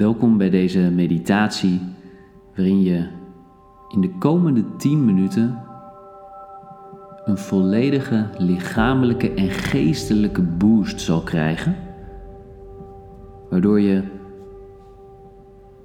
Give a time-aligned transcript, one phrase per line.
[0.00, 1.80] Welkom bij deze meditatie,
[2.56, 3.08] waarin je
[3.88, 5.58] in de komende 10 minuten
[7.24, 11.76] een volledige lichamelijke en geestelijke boost zal krijgen,
[13.50, 14.02] waardoor je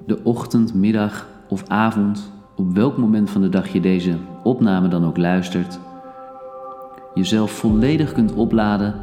[0.05, 5.05] de ochtend, middag of avond, op welk moment van de dag je deze opname dan
[5.05, 5.79] ook luistert,
[7.13, 8.95] jezelf volledig kunt opladen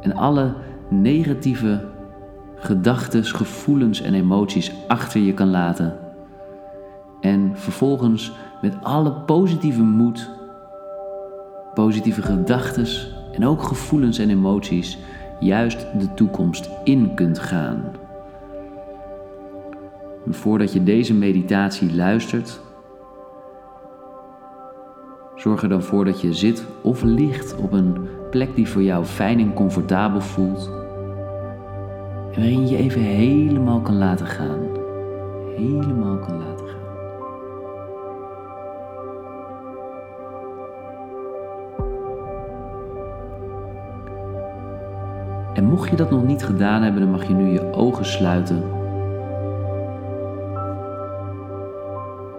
[0.00, 0.54] en alle
[0.90, 1.92] negatieve
[2.56, 5.98] gedachten, gevoelens en emoties achter je kan laten.
[7.20, 10.30] En vervolgens met alle positieve moed,
[11.74, 12.86] positieve gedachten
[13.32, 14.98] en ook gevoelens en emoties
[15.40, 17.84] juist de toekomst in kunt gaan.
[20.30, 22.60] voordat je deze meditatie luistert,
[25.36, 29.04] zorg er dan voor dat je zit of ligt op een plek die voor jou
[29.04, 30.83] fijn en comfortabel voelt
[32.34, 34.58] en waarin je even helemaal kan laten gaan.
[35.56, 36.82] Helemaal kan laten gaan.
[45.54, 48.62] En mocht je dat nog niet gedaan hebben, dan mag je nu je ogen sluiten.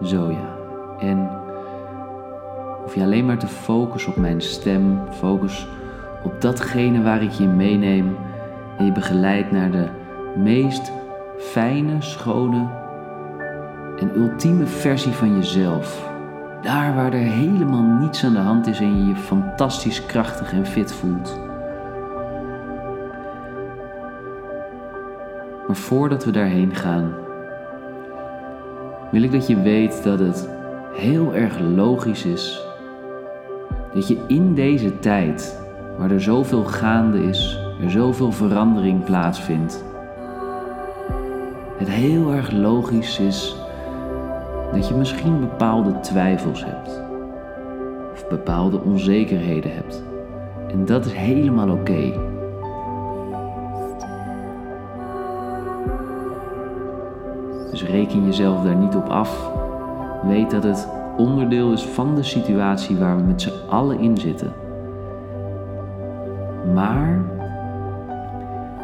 [0.03, 0.57] Zo ja.
[0.99, 1.29] En
[2.81, 5.67] hoef je alleen maar te focussen op mijn stem, focus
[6.23, 8.15] op datgene waar ik je meeneem
[8.77, 9.87] en je begeleidt naar de
[10.35, 10.91] meest
[11.37, 12.67] fijne, schone
[13.99, 16.13] en ultieme versie van jezelf.
[16.61, 20.65] Daar waar er helemaal niets aan de hand is en je je fantastisch krachtig en
[20.65, 21.39] fit voelt.
[25.67, 27.13] Maar voordat we daarheen gaan,
[29.11, 30.49] wil ik dat je weet dat het
[30.93, 32.73] heel erg logisch is
[33.95, 35.61] dat je in deze tijd,
[35.97, 39.83] waar er zoveel gaande is, er zoveel verandering plaatsvindt.
[41.77, 43.55] Het heel erg logisch is
[44.71, 47.01] dat je misschien bepaalde twijfels hebt.
[48.13, 50.03] Of bepaalde onzekerheden hebt.
[50.67, 52.13] En dat is helemaal oké.
[57.71, 59.51] Dus reken jezelf daar niet op af.
[60.23, 60.87] Weet dat het
[61.17, 64.53] onderdeel is van de situatie waar we met z'n allen in zitten.
[66.73, 67.23] Maar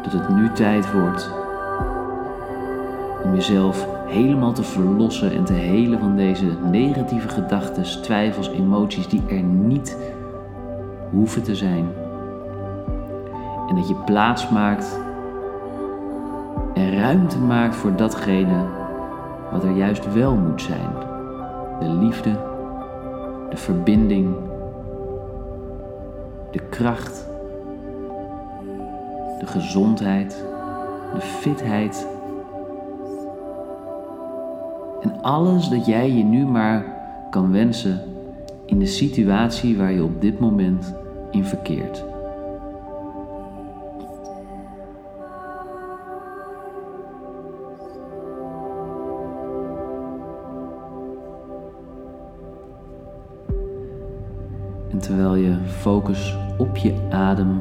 [0.02, 1.30] dat het nu tijd wordt
[3.24, 9.22] om jezelf helemaal te verlossen en te helen van deze negatieve gedachten, twijfels, emoties die
[9.28, 9.96] er niet
[11.10, 11.86] hoeven te zijn.
[13.68, 14.98] En dat je plaats maakt
[16.74, 18.64] en ruimte maakt voor datgene
[19.50, 20.90] wat er juist wel moet zijn.
[21.80, 22.30] De liefde,
[23.50, 24.34] de verbinding,
[26.50, 27.26] de kracht
[29.42, 30.44] de gezondheid,
[31.14, 32.06] de fitheid.
[35.00, 36.84] En alles dat jij je nu maar
[37.30, 38.00] kan wensen
[38.66, 40.94] in de situatie waar je op dit moment
[41.30, 42.04] in verkeert.
[54.98, 57.60] Terwijl je focus op je adem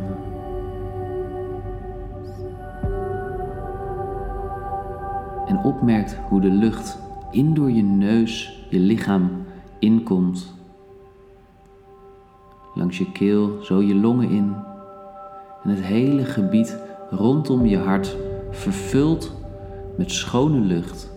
[5.45, 6.97] en opmerkt hoe de lucht
[7.31, 9.29] in door je neus je lichaam
[9.79, 10.53] inkomt.
[12.73, 14.55] Langs je keel, zo je longen in.
[15.63, 16.77] En het hele gebied
[17.09, 18.17] rondom je hart
[18.51, 19.35] vervuld
[19.97, 21.11] met schone lucht.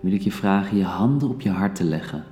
[0.00, 2.24] Wil ik je vragen je handen op je hart te leggen.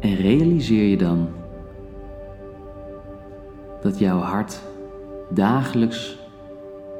[0.00, 1.28] En realiseer je dan
[3.82, 4.60] dat jouw hart
[5.30, 6.18] dagelijks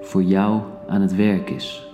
[0.00, 1.86] voor jou aan het werk is.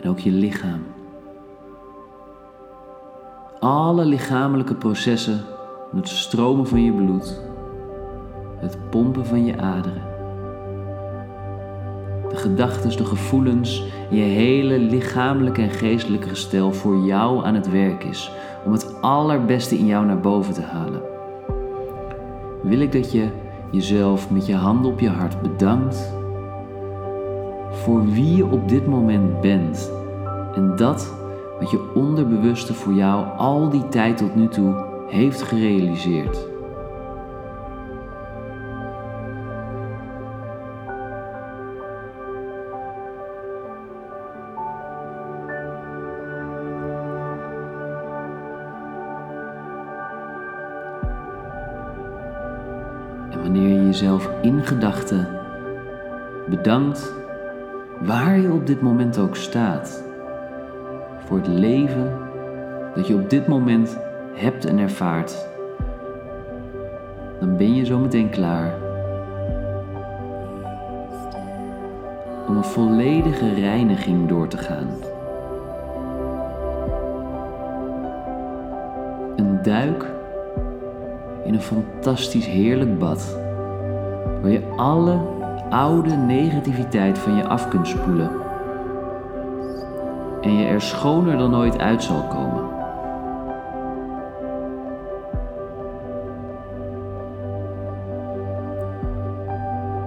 [0.00, 0.82] En ook je lichaam.
[3.58, 5.40] Alle lichamelijke processen,
[5.94, 7.40] het stromen van je bloed,
[8.56, 10.11] het pompen van je aderen
[12.32, 18.04] de gedachten, de gevoelens, je hele lichamelijke en geestelijke gestel voor jou aan het werk
[18.04, 18.30] is
[18.64, 21.02] om het allerbeste in jou naar boven te halen.
[22.62, 23.28] Wil ik dat je
[23.70, 26.12] jezelf met je handen op je hart bedankt
[27.70, 29.92] voor wie je op dit moment bent
[30.54, 31.14] en dat
[31.60, 34.74] wat je onderbewuste voor jou al die tijd tot nu toe
[35.08, 36.51] heeft gerealiseerd.
[53.42, 55.28] Wanneer je jezelf in gedachten
[56.48, 57.12] bedankt,
[58.00, 60.04] waar je op dit moment ook staat,
[61.18, 62.18] voor het leven
[62.94, 63.98] dat je op dit moment
[64.34, 65.48] hebt en ervaart,
[67.40, 68.74] dan ben je zo meteen klaar
[72.48, 74.88] om een volledige reiniging door te gaan.
[79.36, 80.04] Een duik
[81.44, 83.38] in een fantastisch heerlijk bad,
[84.42, 85.18] waar je alle
[85.70, 88.30] oude negativiteit van je af kunt spoelen
[90.40, 92.70] en je er schoner dan ooit uit zal komen.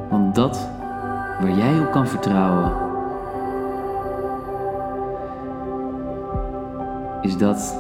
[0.09, 0.69] Want dat
[1.41, 2.71] waar jij op kan vertrouwen,
[7.21, 7.77] is dat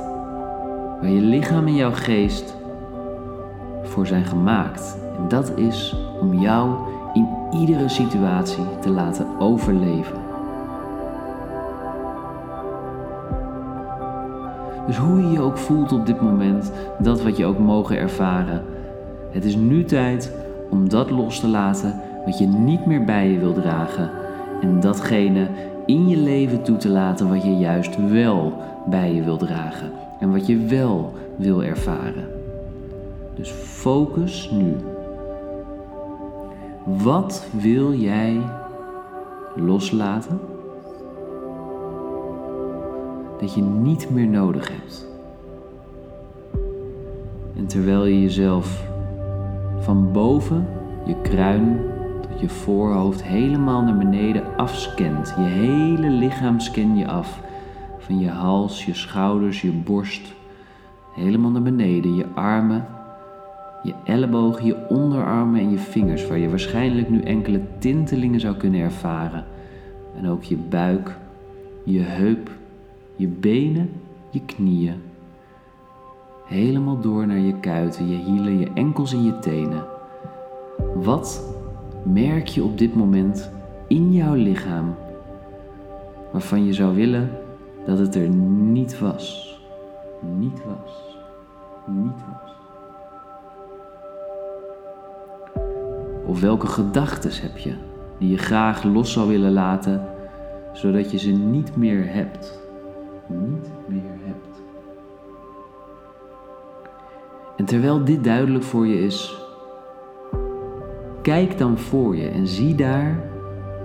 [1.01, 2.55] waar je lichaam en jouw geest
[3.95, 4.97] voor zijn gemaakt.
[5.17, 6.69] En dat is om jou
[7.13, 10.17] in iedere situatie te laten overleven.
[14.87, 18.63] Dus hoe je je ook voelt op dit moment, dat wat je ook mogen ervaren.
[19.31, 20.31] Het is nu tijd
[20.69, 24.09] om dat los te laten wat je niet meer bij je wil dragen.
[24.61, 25.47] En datgene
[25.85, 28.53] in je leven toe te laten wat je juist wel
[28.85, 29.91] bij je wil dragen.
[30.19, 32.34] En wat je wel wil ervaren.
[33.35, 34.75] Dus focus nu.
[36.85, 38.41] Wat wil jij
[39.55, 40.39] loslaten?
[43.39, 45.07] Dat je niet meer nodig hebt.
[47.55, 48.83] En terwijl je jezelf
[49.79, 50.67] van boven
[51.05, 51.79] je kruin
[52.21, 55.33] tot je voorhoofd helemaal naar beneden afscant.
[55.37, 57.39] Je hele lichaam scan je af.
[57.97, 60.33] Van je hals, je schouders, je borst.
[61.13, 62.15] Helemaal naar beneden.
[62.15, 62.85] Je armen,
[63.85, 66.27] je ellebogen, je onderarmen en je vingers.
[66.27, 69.45] Waar je waarschijnlijk nu enkele tintelingen zou kunnen ervaren.
[70.17, 71.17] En ook je buik,
[71.83, 72.49] je heup,
[73.15, 73.89] je benen,
[74.29, 75.01] je knieën.
[76.45, 79.83] Helemaal door naar je kuiten, je hielen, je enkels en je tenen.
[80.95, 81.55] Wat
[82.03, 83.51] merk je op dit moment
[83.87, 84.95] in jouw lichaam
[86.31, 87.29] waarvan je zou willen
[87.85, 89.59] dat het er niet was?
[90.39, 91.17] Niet was.
[91.87, 92.64] Niet was.
[96.25, 97.73] Of welke gedachten heb je
[98.19, 100.07] die je graag los zou willen laten,
[100.73, 102.59] zodat je ze niet meer hebt?
[103.27, 104.63] Niet meer hebt.
[107.57, 109.45] En terwijl dit duidelijk voor je is,
[111.25, 113.23] Kijk dan voor je en zie daar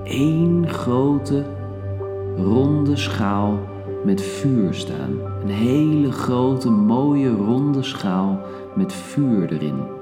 [0.04, 1.44] één grote
[2.36, 3.58] ronde schaal
[4.04, 5.18] met vuur staan.
[5.42, 8.40] Een hele grote mooie ronde schaal
[8.74, 9.99] met vuur erin.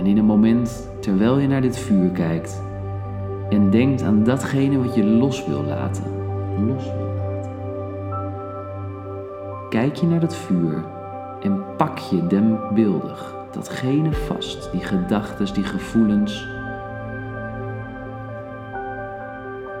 [0.00, 2.62] En in een moment terwijl je naar dit vuur kijkt
[3.48, 6.04] en denkt aan datgene wat je los wil laten.
[6.66, 7.50] Los wil laten.
[9.68, 10.84] Kijk je naar dat vuur
[11.40, 16.48] en pak je denkbeeldig datgene vast, die gedachten, die gevoelens,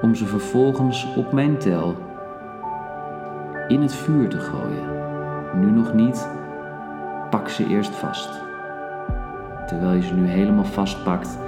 [0.02, 1.96] om ze vervolgens op mijn tel
[3.68, 4.88] in het vuur te gooien.
[5.60, 6.28] Nu nog niet,
[7.30, 8.49] pak ze eerst vast.
[9.70, 11.38] Terwijl je ze nu helemaal vastpakt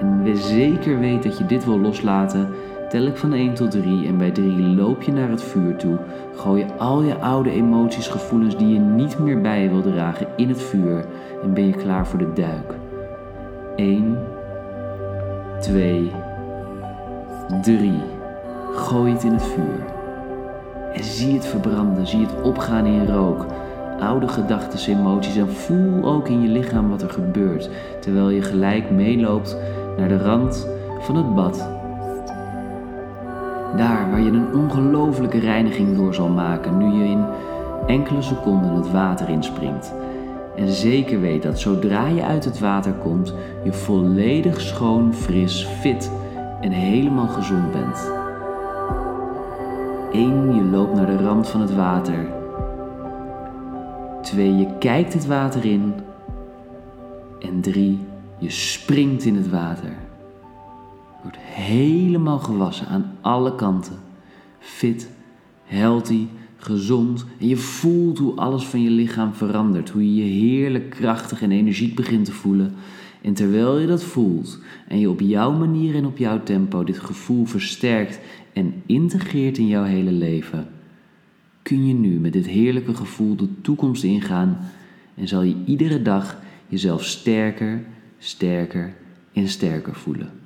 [0.00, 2.48] en zeker weet dat je dit wil loslaten,
[2.88, 5.98] tel ik van 1 tot 3 en bij 3 loop je naar het vuur toe.
[6.36, 10.48] Gooi je al je oude emoties, gevoelens die je niet meer bij wil dragen in
[10.48, 11.04] het vuur
[11.42, 12.74] en ben je klaar voor de duik.
[13.76, 14.18] 1,
[15.60, 16.10] 2,
[17.62, 17.92] 3.
[18.74, 19.84] Gooi het in het vuur.
[20.92, 23.46] En zie het verbranden, zie het opgaan in rook.
[24.00, 27.70] Oude gedachten, emoties en voel ook in je lichaam wat er gebeurt.
[28.00, 29.56] Terwijl je gelijk meeloopt
[29.96, 30.68] naar de rand
[31.00, 31.68] van het bad.
[33.76, 37.24] Daar waar je een ongelofelijke reiniging door zal maken nu je in
[37.86, 39.92] enkele seconden het water inspringt.
[40.56, 43.34] En zeker weet dat zodra je uit het water komt,
[43.64, 46.10] je volledig schoon, fris, fit
[46.60, 48.10] en helemaal gezond bent.
[50.12, 50.54] 1.
[50.54, 52.41] Je loopt naar de rand van het water.
[54.32, 54.56] 2.
[54.56, 55.92] Je kijkt het water in.
[57.40, 57.98] En 3.
[58.38, 59.96] Je springt in het water.
[61.22, 63.96] Wordt helemaal gewassen aan alle kanten.
[64.58, 65.10] Fit,
[65.64, 69.90] healthy, gezond en je voelt hoe alles van je lichaam verandert.
[69.90, 72.74] Hoe je je heerlijk krachtig en energiek begint te voelen.
[73.22, 74.58] En terwijl je dat voelt
[74.88, 78.20] en je op jouw manier en op jouw tempo dit gevoel versterkt
[78.52, 80.68] en integreert in jouw hele leven,
[81.62, 84.58] kun je nu met dit heerlijke gevoel de toekomst ingaan
[85.14, 86.38] en zal je iedere dag
[86.68, 87.84] jezelf sterker,
[88.18, 88.94] sterker
[89.32, 90.41] en sterker voelen.